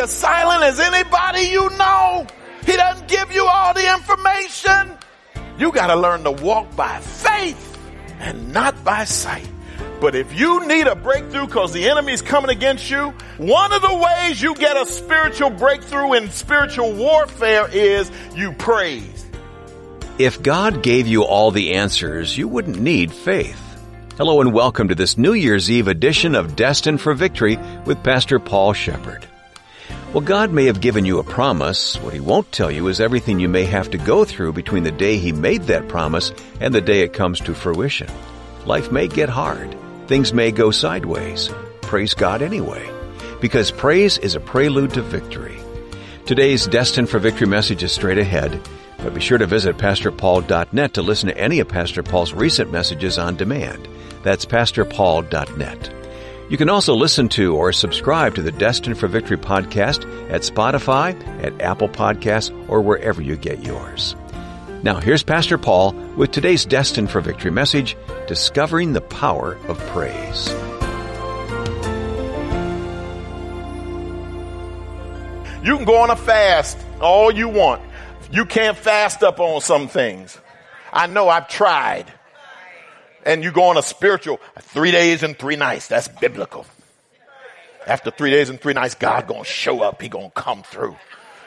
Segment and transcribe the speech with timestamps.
[0.00, 2.26] as silent as anybody you know.
[2.64, 4.96] He doesn't give you all the information.
[5.58, 7.78] You got to learn to walk by faith
[8.18, 9.48] and not by sight.
[10.00, 13.94] But if you need a breakthrough because the enemy's coming against you, one of the
[13.94, 19.26] ways you get a spiritual breakthrough in spiritual warfare is you praise.
[20.18, 23.60] If God gave you all the answers, you wouldn't need faith.
[24.16, 28.38] Hello and welcome to this New Year's Eve edition of Destined for Victory with Pastor
[28.38, 29.26] Paul Sheppard.
[30.12, 31.96] Well, God may have given you a promise.
[32.00, 34.90] What He won't tell you is everything you may have to go through between the
[34.90, 38.08] day He made that promise and the day it comes to fruition.
[38.66, 39.76] Life may get hard.
[40.08, 41.48] Things may go sideways.
[41.82, 42.90] Praise God anyway.
[43.40, 45.60] Because praise is a prelude to victory.
[46.26, 48.60] Today's Destined for Victory message is straight ahead,
[48.98, 53.16] but be sure to visit PastorPaul.net to listen to any of Pastor Paul's recent messages
[53.16, 53.86] on demand.
[54.24, 55.99] That's PastorPaul.net.
[56.50, 61.14] You can also listen to or subscribe to the Destined for Victory podcast at Spotify,
[61.44, 64.16] at Apple Podcasts, or wherever you get yours.
[64.82, 70.48] Now here's Pastor Paul with today's Destined for Victory message, Discovering the Power of Praise.
[75.62, 77.80] You can go on a fast all you want.
[78.32, 80.36] You can't fast up on some things.
[80.92, 82.12] I know I've tried.
[83.24, 85.88] And you go on a spiritual three days and three nights.
[85.88, 86.66] That's biblical.
[87.86, 90.00] After three days and three nights, God gonna show up.
[90.00, 90.96] He gonna come through.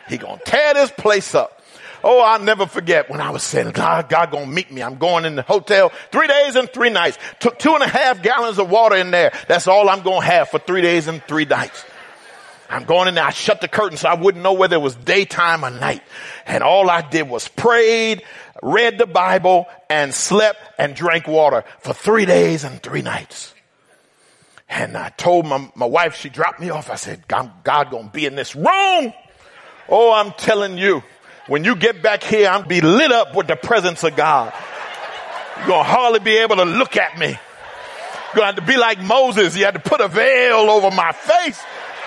[0.08, 1.62] He gonna tear this place up.
[2.04, 4.84] Oh, I'll never forget when I was saying, God, God gonna meet me.
[4.84, 7.18] I'm going in the hotel three days and three nights.
[7.40, 9.32] Took two and a half gallons of water in there.
[9.48, 11.86] That's all I'm gonna have for three days and three nights.
[12.70, 13.24] I'm going in there.
[13.24, 16.02] I shut the curtain so I wouldn't know whether it was daytime or night.
[16.46, 18.24] And all I did was prayed,
[18.64, 23.54] read the Bible, and slept and drank water for three days and three nights.
[24.70, 26.90] And I told my, my wife, she dropped me off.
[26.90, 29.14] I said, God, God gonna be in this room.
[29.90, 31.04] Oh, I'm telling you,
[31.48, 34.54] when you get back here, I'm be lit up with the presence of God.
[35.60, 37.28] You're gonna hardly be able to look at me.
[37.28, 39.56] You're gonna have to be like Moses.
[39.56, 41.62] You had to put a veil over my face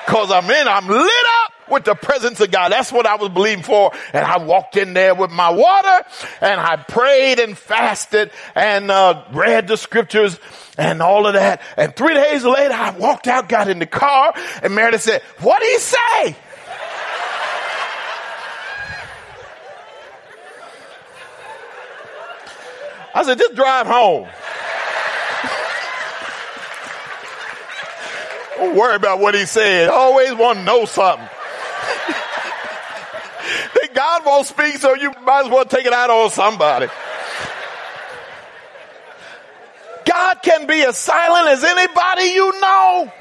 [0.05, 1.36] because I'm in, I'm lit up
[1.69, 2.73] with the presence of God.
[2.73, 3.93] That's what I was believing for.
[4.13, 6.07] And I walked in there with my water
[6.41, 10.39] and I prayed and fasted and uh, read the scriptures
[10.79, 11.63] and all of that.
[11.77, 14.33] And three days later, I walked out, got in the car,
[14.63, 16.37] and Meredith said, what did he say?
[23.15, 24.29] I said, just drive home.
[28.59, 29.89] Don't worry about what he said.
[29.89, 31.27] always want to know something.
[33.75, 36.89] That God won't speak, so you might as well take it out on somebody.
[40.05, 43.13] God can be as silent as anybody you know.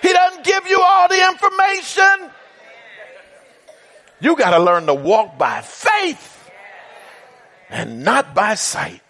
[0.00, 2.30] He doesn't give you all the information.
[4.20, 6.50] You got to learn to walk by faith
[7.68, 9.02] and not by sight.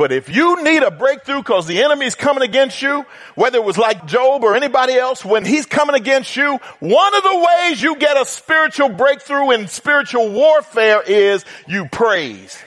[0.00, 3.64] But if you need a breakthrough because the enemy is coming against you, whether it
[3.64, 7.82] was like Job or anybody else, when he's coming against you, one of the ways
[7.82, 12.58] you get a spiritual breakthrough in spiritual warfare is you praise.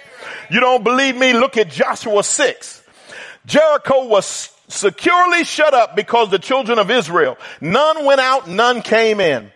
[0.51, 1.33] You don't believe me?
[1.33, 2.83] Look at Joshua 6.
[3.47, 9.19] Jericho was securely shut up because the children of Israel, none went out, none came
[9.19, 9.51] in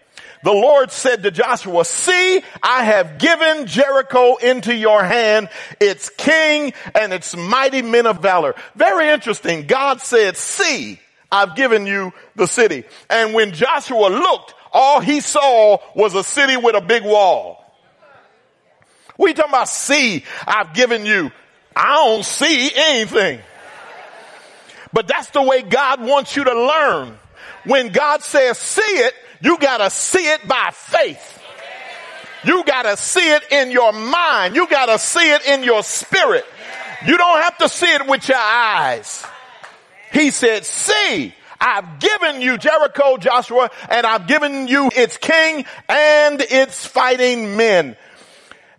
[0.47, 5.49] the Lord said to Joshua, see, I have given Jericho into your hand,
[5.81, 8.55] its king and its mighty men of valor.
[8.73, 9.67] Very interesting.
[9.67, 12.85] God said, see, I've given you the city.
[13.09, 17.61] And when Joshua looked, all he saw was a city with a big wall.
[19.17, 19.67] We talking about?
[19.67, 21.29] See, I've given you.
[21.75, 23.41] I don't see anything.
[24.93, 27.19] But that's the way God wants you to learn.
[27.65, 31.43] When God says see it, you gotta see it by faith.
[32.43, 34.55] You gotta see it in your mind.
[34.55, 36.45] You gotta see it in your spirit.
[37.05, 39.25] You don't have to see it with your eyes.
[40.11, 46.41] He said, see, I've given you Jericho, Joshua, and I've given you its king and
[46.41, 47.97] its fighting men.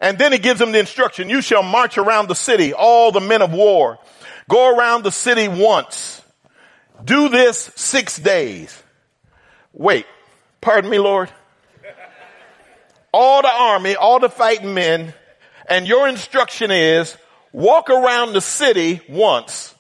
[0.01, 3.21] And then he gives them the instruction, you shall march around the city, all the
[3.21, 3.99] men of war.
[4.49, 6.23] Go around the city once.
[7.05, 8.83] Do this six days.
[9.73, 10.07] Wait,
[10.61, 11.31] Pardon me, Lord.
[13.13, 15.15] All the army, all the fighting men,
[15.69, 17.17] and your instruction is
[17.53, 19.75] walk around the city once.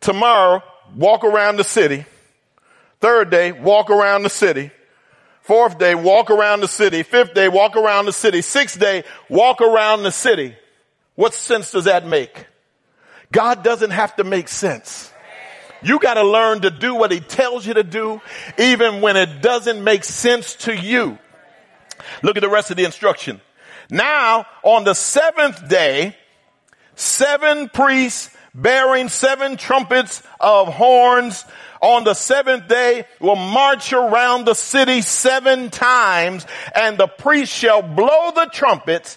[0.00, 0.62] Tomorrow,
[0.96, 2.04] walk around the city.
[3.00, 4.70] Third day, walk around the city.
[5.42, 7.02] Fourth day, walk around the city.
[7.02, 8.42] Fifth day, walk around the city.
[8.42, 10.56] Sixth day, walk around the city.
[11.14, 12.46] What sense does that make?
[13.30, 15.11] God doesn't have to make sense.
[15.82, 18.20] You got to learn to do what he tells you to do,
[18.58, 21.18] even when it doesn't make sense to you.
[22.22, 23.40] Look at the rest of the instruction.
[23.90, 26.16] Now, on the seventh day,
[26.94, 31.44] seven priests bearing seven trumpets of horns
[31.80, 37.82] on the seventh day will march around the city seven times and the priests shall
[37.82, 39.16] blow the trumpets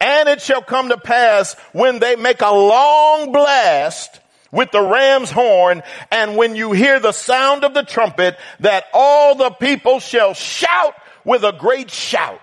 [0.00, 4.18] and it shall come to pass when they make a long blast
[4.52, 9.34] with the ram's horn and when you hear the sound of the trumpet that all
[9.34, 10.94] the people shall shout
[11.24, 12.40] with a great shout.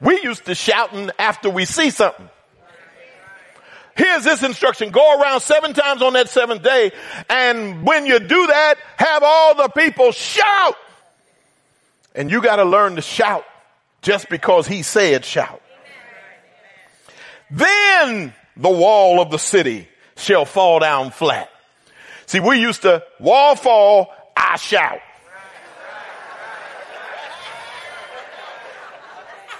[0.00, 2.28] We used to shouting after we see something.
[3.96, 4.90] Here's this instruction.
[4.90, 6.92] Go around seven times on that seventh day.
[7.28, 10.76] And when you do that, have all the people shout.
[12.14, 13.44] And you got to learn to shout
[14.00, 15.60] just because he said shout.
[17.50, 19.88] Then the wall of the city
[20.20, 21.50] shall fall down flat.
[22.26, 25.00] See, we used to wall fall, I shout.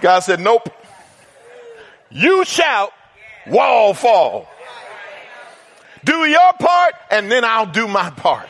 [0.01, 0.69] God said, nope.
[2.11, 2.93] You shout,
[3.47, 4.49] wall fall.
[6.05, 8.49] Do your part and then I'll do my part.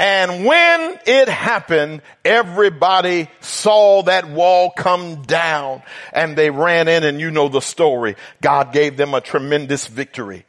[0.00, 5.82] And when it happened, everybody saw that wall come down
[6.14, 8.16] and they ran in and you know the story.
[8.40, 10.46] God gave them a tremendous victory.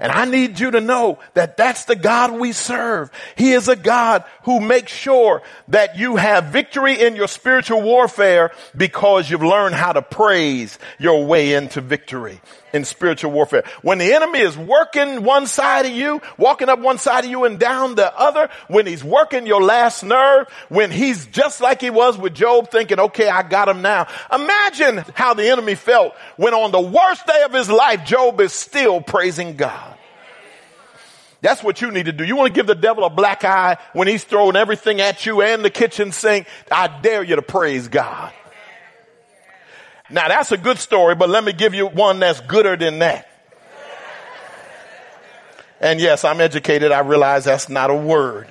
[0.00, 3.10] And I need you to know that that's the God we serve.
[3.36, 8.52] He is a God who makes sure that you have victory in your spiritual warfare
[8.74, 12.40] because you've learned how to praise your way into victory
[12.74, 13.62] in spiritual warfare.
[13.82, 17.44] When the enemy is working one side of you, walking up one side of you
[17.44, 21.90] and down the other, when he's working your last nerve, when he's just like he
[21.90, 24.08] was with Job thinking, okay, I got him now.
[24.32, 28.52] Imagine how the enemy felt when on the worst day of his life, Job is
[28.52, 29.96] still praising God.
[31.40, 32.24] That's what you need to do.
[32.24, 35.42] You want to give the devil a black eye when he's throwing everything at you
[35.42, 36.48] and the kitchen sink.
[36.72, 38.32] I dare you to praise God.
[40.14, 43.28] Now that's a good story, but let me give you one that's gooder than that.
[45.80, 46.92] And yes, I'm educated.
[46.92, 48.50] I realize that's not a word,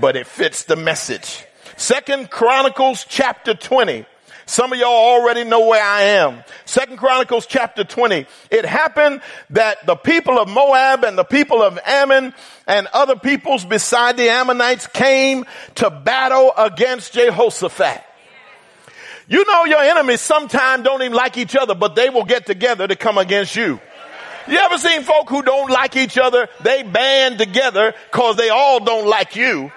[0.00, 1.44] but it fits the message.
[1.76, 4.06] Second Chronicles chapter 20.
[4.46, 6.44] Some of y'all already know where I am.
[6.64, 8.24] Second Chronicles chapter 20.
[8.50, 9.20] It happened
[9.50, 12.32] that the people of Moab and the people of Ammon
[12.66, 15.44] and other peoples beside the Ammonites came
[15.74, 18.02] to battle against Jehoshaphat.
[19.28, 22.86] You know your enemies sometimes don't even like each other, but they will get together
[22.86, 23.80] to come against you.
[24.48, 26.48] You ever seen folk who don't like each other?
[26.62, 29.70] They band together cause they all don't like you.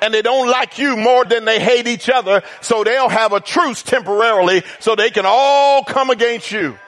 [0.00, 2.42] And they don't like you more than they hate each other.
[2.60, 6.78] So they'll have a truce temporarily so they can all come against you.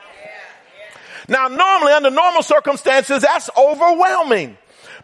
[1.26, 4.56] Now normally under normal circumstances, that's overwhelming.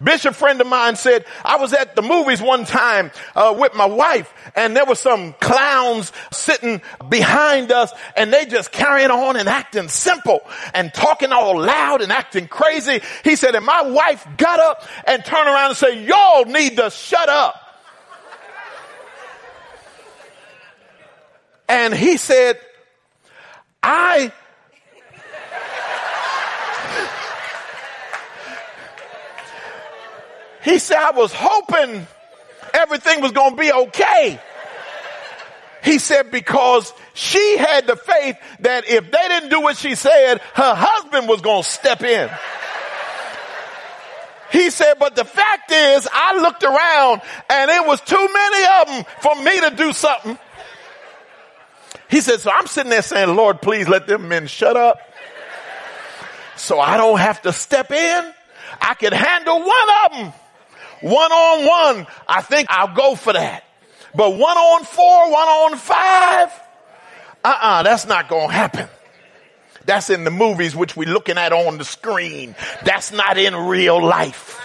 [0.05, 3.87] Bishop friend of mine said, I was at the movies one time uh, with my
[3.87, 9.49] wife and there were some clowns sitting behind us and they just carrying on and
[9.49, 10.41] acting simple
[10.75, 13.01] and talking all loud and acting crazy.
[13.25, 16.91] He said, and my wife got up and turned around and said, y'all need to
[16.91, 17.61] shut up.
[21.69, 22.59] And he said,
[23.83, 24.33] I
[30.65, 32.06] He said, I was hoping
[32.73, 34.41] everything was going to be okay.
[35.83, 40.41] He said, because she had the faith that if they didn't do what she said,
[40.55, 42.31] her husband was going to step in.
[44.51, 48.87] He said, but the fact is, I looked around and it was too many of
[48.87, 50.39] them for me to do something.
[52.09, 55.01] He said, so I'm sitting there saying, Lord, please let them men shut up.
[56.56, 58.33] So I don't have to step in.
[58.81, 60.33] I can handle one of them.
[61.05, 63.65] One on one, I think I'll go for that.
[64.15, 66.49] But one on four, one on five,
[67.44, 68.89] uh-uh, that's not gonna happen.
[69.84, 72.56] That's in the movies which we're looking at on the screen.
[72.87, 74.58] That's not in real life.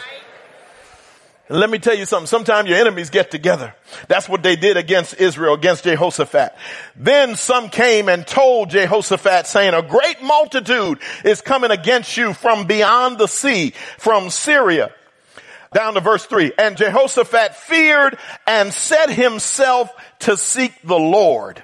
[1.50, 2.27] Let me tell you something.
[2.27, 3.75] Sometimes your enemies get together.
[4.08, 6.55] That's what they did against Israel, against Jehoshaphat.
[6.96, 12.65] Then some came and told Jehoshaphat saying, a great multitude is coming against you from
[12.65, 14.93] beyond the sea, from Syria.
[15.73, 16.51] Down to verse three.
[16.57, 21.61] And Jehoshaphat feared and set himself to seek the Lord.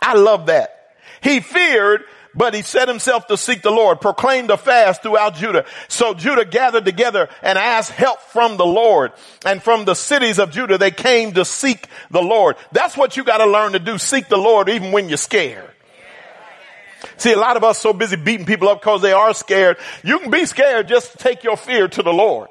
[0.00, 0.94] I love that.
[1.20, 2.04] He feared,
[2.34, 5.66] but he set himself to seek the Lord, proclaimed a fast throughout Judah.
[5.88, 9.12] So Judah gathered together and asked help from the Lord.
[9.44, 12.56] And from the cities of Judah, they came to seek the Lord.
[12.72, 13.98] That's what you gotta learn to do.
[13.98, 15.70] Seek the Lord even when you're scared.
[17.16, 19.76] See, a lot of us so busy beating people up because they are scared.
[20.02, 22.48] You can be scared, just take your fear to the Lord.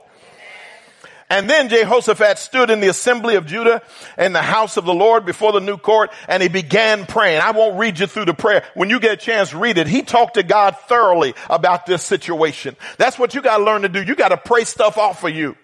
[1.29, 3.81] And then Jehoshaphat stood in the assembly of Judah
[4.17, 7.41] in the house of the Lord before the new court and he began praying.
[7.41, 8.63] I won't read you through the prayer.
[8.75, 9.87] When you get a chance, read it.
[9.87, 12.77] He talked to God thoroughly about this situation.
[12.97, 14.01] That's what you gotta learn to do.
[14.01, 15.57] You gotta pray stuff off of you.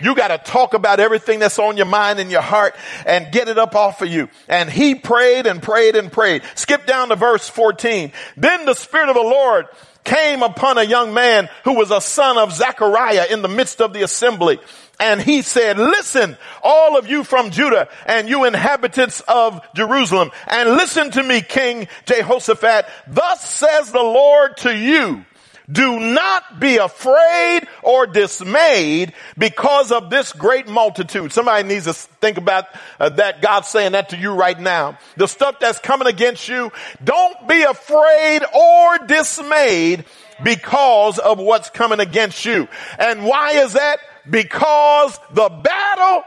[0.00, 2.74] You got to talk about everything that's on your mind and your heart
[3.06, 4.28] and get it up off of you.
[4.48, 6.42] And he prayed and prayed and prayed.
[6.56, 8.12] Skip down to verse 14.
[8.36, 9.66] Then the Spirit of the Lord
[10.02, 13.92] came upon a young man who was a son of Zechariah in the midst of
[13.92, 14.60] the assembly.
[15.00, 20.70] And he said, listen, all of you from Judah and you inhabitants of Jerusalem and
[20.70, 22.86] listen to me, King Jehoshaphat.
[23.08, 25.24] Thus says the Lord to you,
[25.70, 31.32] do not be afraid or dismayed because of this great multitude.
[31.32, 32.66] Somebody needs to think about
[33.00, 33.40] uh, that.
[33.40, 34.98] God saying that to you right now.
[35.16, 36.70] The stuff that's coming against you,
[37.02, 40.04] don't be afraid or dismayed
[40.42, 42.68] because of what's coming against you.
[42.98, 44.00] And why is that?
[44.28, 46.22] Because the battle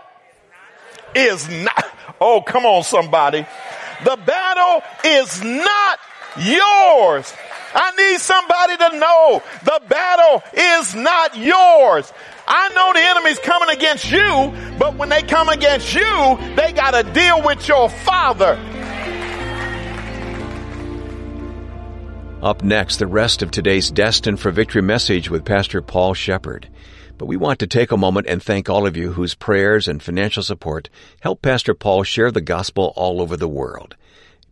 [1.15, 1.85] is not,
[2.21, 3.45] oh, come on somebody.
[4.03, 5.99] The battle is not
[6.37, 7.33] yours.
[7.73, 12.11] I need somebody to know the battle is not yours.
[12.47, 16.91] I know the enemy's coming against you, but when they come against you, they got
[16.91, 18.57] to deal with your father.
[22.41, 26.69] Up next, the rest of today's Destined for Victory message with Pastor Paul Sheppard.
[27.17, 30.01] But we want to take a moment and thank all of you whose prayers and
[30.01, 30.89] financial support
[31.21, 33.95] help Pastor Paul share the gospel all over the world.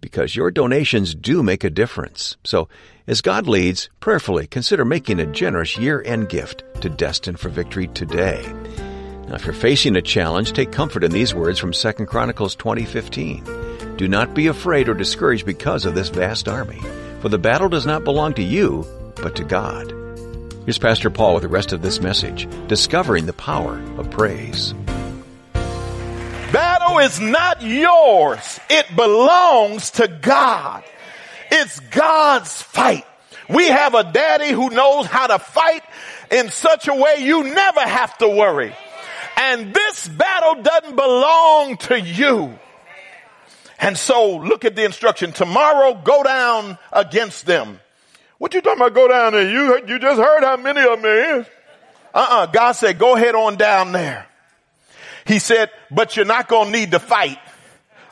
[0.02, 2.38] Because your donations do make a difference.
[2.44, 2.68] So
[3.08, 8.44] as God leads, prayerfully consider making a generous year-end gift to Destined for Victory today.
[9.28, 13.98] Now, if you're facing a challenge, take comfort in these words from 2 Chronicles 20:15.
[13.98, 16.82] Do not be afraid or discouraged because of this vast army,
[17.22, 20.05] for the battle does not belong to you, but to God.
[20.66, 24.74] Here's Pastor Paul with the rest of this message, discovering the power of praise.
[25.54, 28.60] Battle is not yours.
[28.68, 30.84] It belongs to God.
[31.52, 33.06] It's God's fight.
[33.48, 35.84] We have a daddy who knows how to fight
[36.32, 38.76] in such a way you never have to worry.
[39.38, 42.58] And this battle doesn't belong to you.
[43.78, 45.32] And so look at the instruction.
[45.32, 47.82] Tomorrow go down against them.
[48.38, 49.50] What you talking about go down there?
[49.50, 51.06] You, you just heard how many of them
[51.40, 51.48] is.
[52.14, 52.48] Uh-uh.
[52.48, 54.26] God said, go ahead on down there.
[55.26, 57.40] He said, but you're not going to need to fight.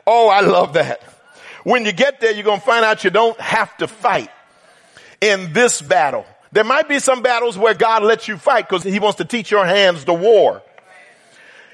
[0.07, 1.01] Oh, I love that.
[1.63, 4.29] When you get there, you're going to find out you don't have to fight
[5.21, 6.25] in this battle.
[6.51, 9.49] There might be some battles where God lets you fight because he wants to teach
[9.49, 10.61] your hands to war.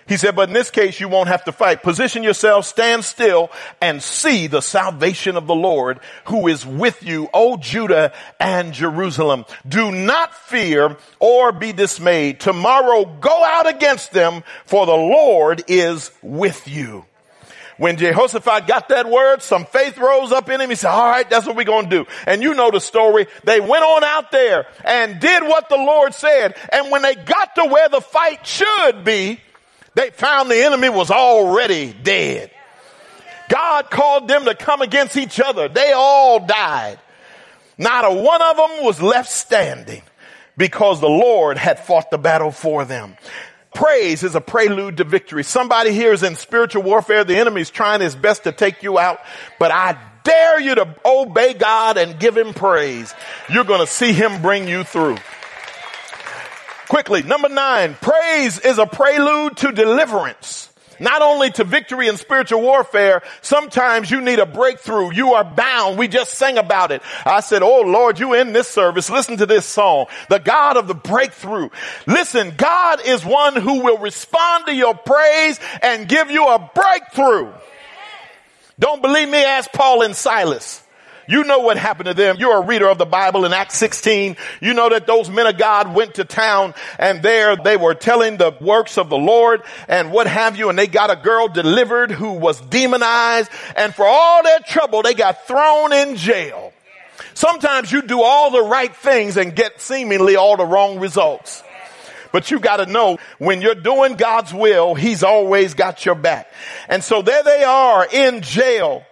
[0.09, 1.83] He said, but in this case, you won't have to fight.
[1.83, 7.29] Position yourself, stand still, and see the salvation of the Lord who is with you,
[7.31, 9.45] O Judah and Jerusalem.
[9.67, 12.39] Do not fear or be dismayed.
[12.39, 17.05] Tomorrow go out against them, for the Lord is with you.
[17.77, 20.71] When Jehoshaphat got that word, some faith rose up in him.
[20.71, 22.05] He said, all right, that's what we're going to do.
[22.25, 23.27] And you know the story.
[23.43, 26.55] They went on out there and did what the Lord said.
[26.73, 29.39] And when they got to where the fight should be,
[29.95, 32.51] they found the enemy was already dead.
[33.49, 35.67] God called them to come against each other.
[35.67, 36.99] They all died.
[37.77, 40.03] Not a one of them was left standing
[40.57, 43.15] because the Lord had fought the battle for them.
[43.73, 45.43] Praise is a prelude to victory.
[45.43, 47.23] Somebody here is in spiritual warfare.
[47.23, 49.19] The enemy is trying his best to take you out,
[49.59, 53.13] but I dare you to obey God and give him praise.
[53.49, 55.17] You're going to see him bring you through.
[56.89, 60.69] Quickly, number nine, praise is a prelude to deliverance
[60.99, 65.11] not only to victory in spiritual warfare, sometimes you need a breakthrough.
[65.13, 65.97] You are bound.
[65.97, 67.01] We just sang about it.
[67.25, 69.09] I said, Oh Lord, you in this service.
[69.09, 70.07] Listen to this song.
[70.29, 71.69] The God of the breakthrough.
[72.05, 77.51] Listen, God is one who will respond to your praise and give you a breakthrough.
[78.77, 79.43] Don't believe me?
[79.43, 80.83] Ask Paul and Silas.
[81.29, 82.37] You know what happened to them.
[82.39, 84.35] You're a reader of the Bible in Acts 16.
[84.61, 88.37] You know that those men of God went to town and there they were telling
[88.37, 90.69] the works of the Lord and what have you.
[90.69, 93.51] And they got a girl delivered who was demonized.
[93.75, 96.73] And for all their trouble, they got thrown in jail.
[97.35, 101.63] Sometimes you do all the right things and get seemingly all the wrong results.
[102.31, 106.51] But you gotta know when you're doing God's will, He's always got your back.
[106.87, 109.03] And so there they are in jail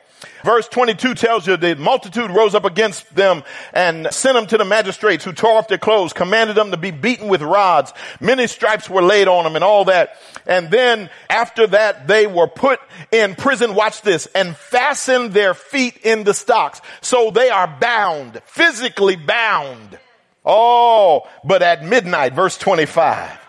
[0.48, 4.63] Verse 22 tells you the multitude rose up against them and sent them to the
[4.63, 7.92] magistrates who tore off their clothes, commanded them to be beaten with rods.
[8.22, 10.16] Many stripes were laid on them and all that.
[10.46, 12.80] And then after that, they were put
[13.12, 13.75] in prison.
[13.75, 16.80] Watch this and fastened their feet in the stocks.
[17.01, 20.00] So they are bound, physically bound.
[20.46, 23.47] Oh, but at midnight, verse 25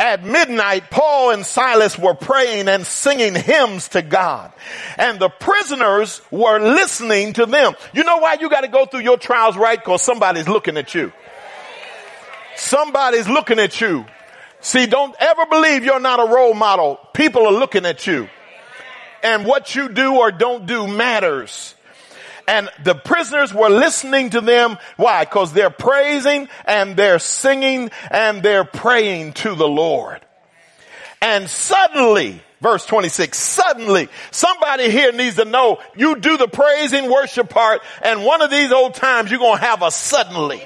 [0.00, 4.50] at midnight, Paul and Silas were praying and singing hymns to God.
[4.96, 7.74] And the prisoners were listening to them.
[7.92, 9.78] You know why you got to go through your trials right?
[9.78, 11.12] Because somebody's looking at you.
[12.56, 14.06] Somebody's looking at you.
[14.62, 16.98] See, don't ever believe you're not a role model.
[17.12, 18.28] People are looking at you.
[19.22, 21.74] And what you do or don't do matters.
[22.46, 24.78] And the prisoners were listening to them.
[24.96, 25.24] Why?
[25.24, 30.20] Because they're praising and they're singing and they're praying to the Lord.
[31.22, 37.50] And suddenly, verse 26, suddenly somebody here needs to know you do the praising worship
[37.50, 40.62] part and one of these old times you're going to have a suddenly.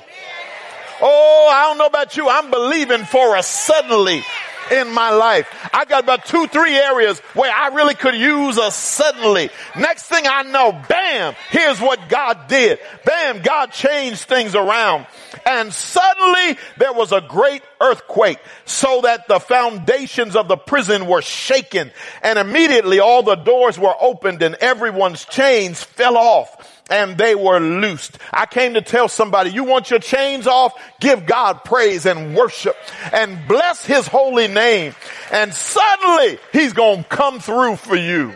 [1.02, 2.28] Oh, I don't know about you.
[2.28, 4.22] I'm believing for a suddenly
[4.70, 5.48] in my life.
[5.72, 9.50] I got about two, three areas where I really could use a suddenly.
[9.76, 12.78] Next thing I know, bam, here's what God did.
[13.04, 15.06] Bam, God changed things around.
[15.46, 21.22] And suddenly there was a great earthquake so that the foundations of the prison were
[21.22, 21.90] shaken
[22.22, 27.60] and immediately all the doors were opened and everyone's chains fell off and they were
[27.60, 28.18] loosed.
[28.32, 30.74] I came to tell somebody, you want your chains off?
[31.00, 32.76] Give God praise and worship
[33.12, 34.94] and bless his holy name.
[35.32, 38.34] And suddenly he's going to come through for you.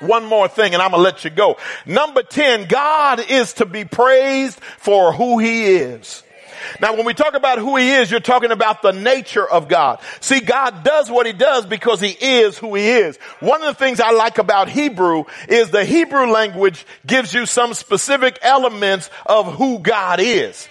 [0.00, 1.58] One more thing and I'm going to let you go.
[1.86, 6.22] Number 10, God is to be praised for who he is.
[6.80, 10.00] Now, when we talk about who he is, you're talking about the nature of God.
[10.20, 13.16] See, God does what he does because he is who he is.
[13.40, 17.74] One of the things I like about Hebrew is the Hebrew language gives you some
[17.74, 20.68] specific elements of who God is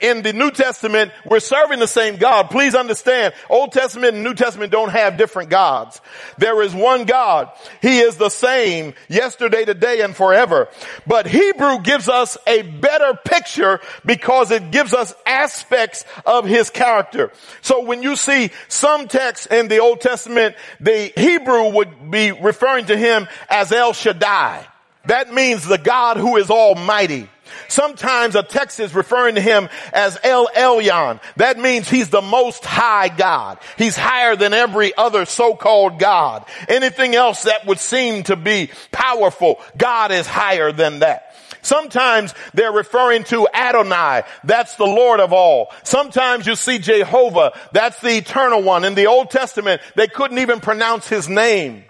[0.00, 2.50] in the New Testament, we're serving the same God.
[2.50, 6.00] Please understand, Old Testament and New Testament don't have different gods.
[6.38, 7.50] There is one God.
[7.80, 10.68] He is the same yesterday, today, and forever.
[11.06, 17.32] But Hebrew gives us a better picture because it gives us aspects of his character.
[17.60, 22.86] So when you see some texts in the Old Testament, the Hebrew would be referring
[22.86, 24.66] to him as El Shaddai.
[25.06, 27.28] That means the God who is almighty.
[27.68, 31.20] Sometimes a text is referring to him as El Elyon.
[31.36, 33.58] That means he's the most high God.
[33.78, 36.44] He's higher than every other so-called God.
[36.68, 41.34] Anything else that would seem to be powerful, God is higher than that.
[41.62, 44.22] Sometimes they're referring to Adonai.
[44.42, 45.72] That's the Lord of all.
[45.84, 47.56] Sometimes you see Jehovah.
[47.72, 48.84] That's the eternal one.
[48.84, 51.84] In the Old Testament, they couldn't even pronounce his name.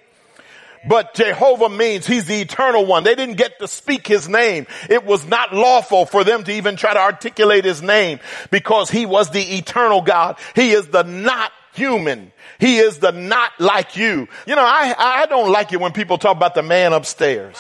[0.89, 3.05] But Jehovah means he's the eternal one.
[3.05, 4.67] They didn't get to speak his name.
[4.91, 8.19] It was not lawful for them to even try to articulate his name
[8.51, 10.39] because he was the eternal God.
[10.55, 12.33] He is the not human.
[12.59, 14.29] He is the not like you.
[14.47, 17.57] You know, I, I don't like it when people talk about the man upstairs.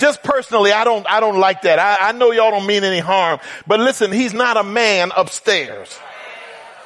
[0.00, 1.78] Just personally, I don't, I don't like that.
[1.78, 5.96] I, I know y'all don't mean any harm, but listen, he's not a man upstairs.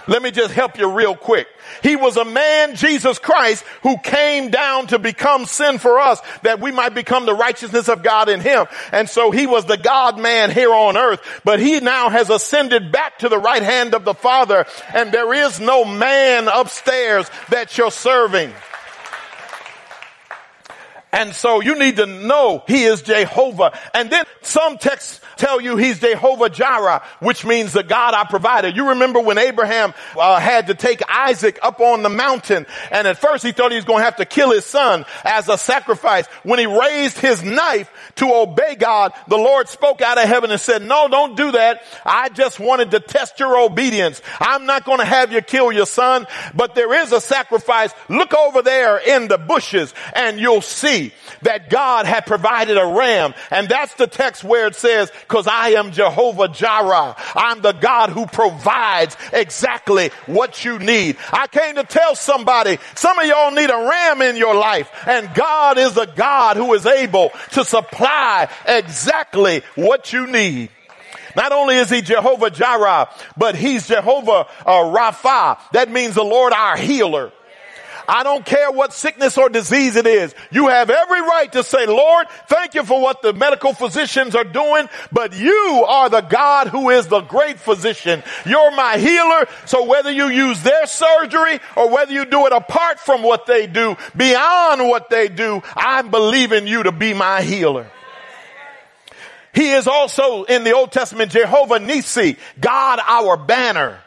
[0.09, 1.49] Let me just help you real quick.
[1.83, 6.61] He was a man, Jesus Christ, who came down to become sin for us that
[6.61, 8.67] we might become the righteousness of God in him.
[8.93, 12.93] And so he was the God man here on earth, but he now has ascended
[12.93, 17.77] back to the right hand of the Father and there is no man upstairs that
[17.77, 18.53] you're serving.
[21.13, 23.79] And so you need to know he is Jehovah.
[23.95, 28.77] And then some texts tell you he's Jehovah Jireh, which means the God I provided.
[28.77, 33.19] You remember when Abraham uh, had to take Isaac up on the mountain and at
[33.19, 36.27] first he thought he was going to have to kill his son as a sacrifice.
[36.43, 40.61] When he raised his knife to obey God, the Lord spoke out of heaven and
[40.61, 41.83] said, no, don't do that.
[42.05, 44.23] I just wanted to test your obedience.
[44.41, 47.93] I'm not going to have you kill your son, but there is a sacrifice.
[48.09, 53.35] Look over there in the bushes and you'll see that God had provided a ram.
[53.51, 57.17] And that's the text where it says, cause I am Jehovah Jireh.
[57.35, 61.17] I'm the God who provides exactly what you need.
[61.33, 65.33] I came to tell somebody, some of y'all need a ram in your life and
[65.35, 70.71] God is a God who is able to supply exactly what you need.
[71.37, 75.59] Not only is he Jehovah Jireh, but he's Jehovah uh, Rapha.
[75.73, 77.31] That means the Lord our healer.
[78.09, 80.35] I don't care what sickness or disease it is.
[80.51, 84.45] You have every right to say, Lord, thank you for what the medical physicians are
[84.45, 88.23] doing, but you are the God who is the great physician.
[88.45, 89.47] You're my healer.
[89.67, 93.67] So whether you use their surgery or whether you do it apart from what they
[93.67, 97.91] do, beyond what they do, I believe in you to be my healer.
[99.57, 104.01] He is also in the Old Testament Jehovah Nisi, God our banner.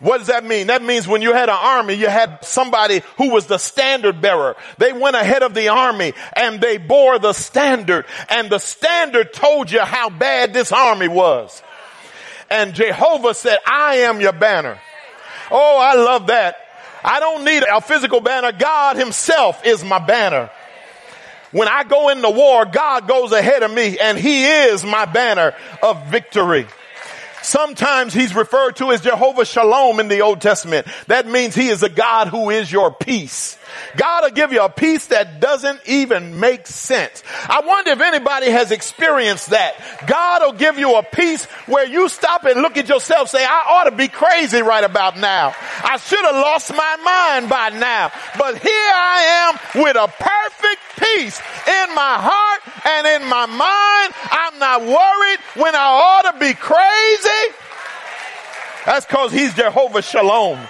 [0.00, 0.66] What does that mean?
[0.68, 4.56] That means when you had an army, you had somebody who was the standard bearer.
[4.78, 9.70] They went ahead of the army and they bore the standard and the standard told
[9.70, 11.62] you how bad this army was.
[12.50, 14.78] And Jehovah said, I am your banner.
[15.50, 16.56] Oh, I love that.
[17.02, 18.52] I don't need a physical banner.
[18.52, 20.50] God himself is my banner.
[21.52, 25.54] When I go into war, God goes ahead of me and he is my banner
[25.82, 26.66] of victory.
[27.46, 30.84] Sometimes he's referred to as Jehovah Shalom in the Old Testament.
[31.06, 33.56] That means he is a God who is your peace.
[33.96, 37.22] God will give you a peace that doesn't even make sense.
[37.48, 39.74] I wonder if anybody has experienced that.
[40.06, 43.64] God will give you a peace where you stop and look at yourself say, I
[43.70, 45.54] ought to be crazy right about now.
[45.82, 48.12] I should have lost my mind by now.
[48.38, 54.14] But here I am with a perfect peace in my heart and in my mind.
[54.30, 57.54] I'm not worried when I ought to be crazy.
[58.84, 60.60] That's cause he's Jehovah Shalom.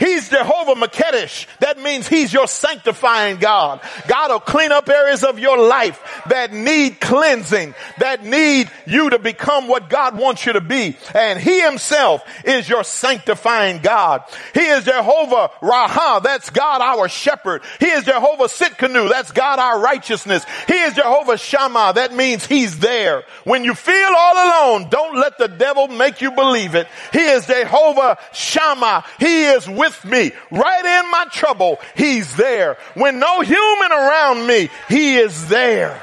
[0.00, 1.46] He's Jehovah Makedesh.
[1.58, 3.80] That means he's your sanctifying God.
[4.08, 9.18] God will clean up areas of your life that need cleansing, that need you to
[9.18, 10.96] become what God wants you to be.
[11.14, 14.24] And he himself is your sanctifying God.
[14.54, 16.22] He is Jehovah Raha.
[16.22, 17.62] That's God our shepherd.
[17.78, 19.10] He is Jehovah Tsidkenu.
[19.10, 20.46] That's God our righteousness.
[20.66, 21.92] He is Jehovah Shammah.
[21.96, 23.24] That means he's there.
[23.44, 26.86] When you feel all alone, don't let the devil make you believe it.
[27.12, 29.04] He is Jehovah Shammah.
[29.18, 30.32] He is with with me.
[30.50, 32.76] Right in my trouble, He's there.
[32.94, 36.00] When no human around me, He is there.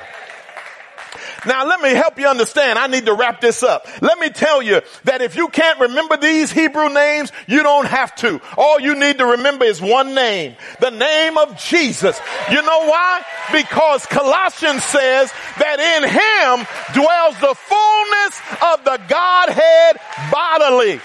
[1.45, 2.77] Now let me help you understand.
[2.77, 3.87] I need to wrap this up.
[4.01, 8.13] Let me tell you that if you can't remember these Hebrew names, you don't have
[8.15, 8.41] to.
[8.57, 10.55] All you need to remember is one name.
[10.81, 12.19] The name of Jesus.
[12.49, 13.21] You know why?
[13.53, 18.41] Because Colossians says that in Him dwells the fullness
[18.73, 19.97] of the Godhead
[20.31, 20.99] bodily.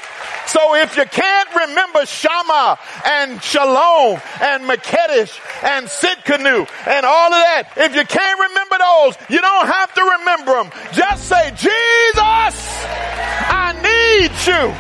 [0.46, 7.40] So if you can't remember Shammah and Shalom and Makedesh and Tsidkenu and all of
[7.40, 10.70] that, if you can't remember those, you don't have to remember them.
[10.92, 12.54] Just say, Jesus,
[13.48, 14.74] I need you.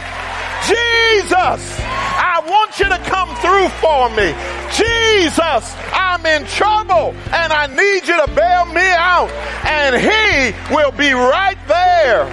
[0.62, 4.34] Jesus, I want you to come through for me.
[4.72, 9.30] Jesus, I'm in trouble and I need you to bail me out.
[9.64, 12.26] And He will be right there.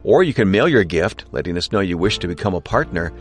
[0.03, 3.11] Or you can mail your gift, letting us know you wish to become a partner.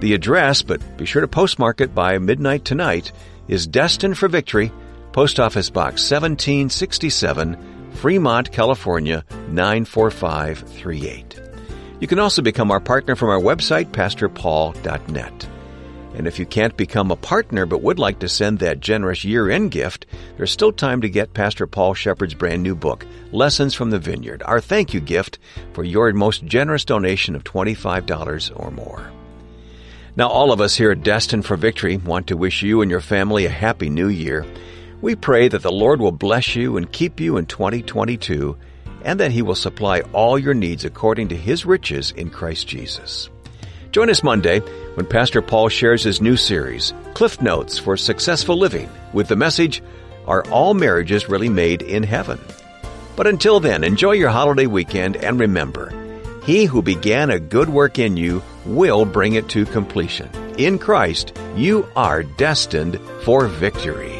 [0.00, 3.10] The address, but be sure to postmark it by midnight tonight,
[3.48, 4.70] is Destined for Victory,
[5.12, 7.56] Post Office Box 1767,
[7.94, 11.40] Fremont, California 94538.
[12.00, 15.48] You can also become our partner from our website, pastorpaul.net.
[16.18, 19.48] And if you can't become a partner but would like to send that generous year
[19.48, 20.04] end gift,
[20.36, 24.42] there's still time to get Pastor Paul Sheppard's brand new book, Lessons from the Vineyard,
[24.44, 25.38] our thank you gift
[25.74, 29.12] for your most generous donation of $25 or more.
[30.16, 33.00] Now, all of us here at Destined for Victory want to wish you and your
[33.00, 34.44] family a happy new year.
[35.00, 38.58] We pray that the Lord will bless you and keep you in 2022
[39.04, 43.30] and that He will supply all your needs according to His riches in Christ Jesus.
[43.90, 44.60] Join us Monday
[44.94, 49.82] when Pastor Paul shares his new series, Cliff Notes for Successful Living, with the message,
[50.26, 52.38] Are All Marriages Really Made in Heaven?
[53.16, 55.90] But until then, enjoy your holiday weekend and remember,
[56.44, 60.28] He who began a good work in you will bring it to completion.
[60.58, 64.17] In Christ, you are destined for victory.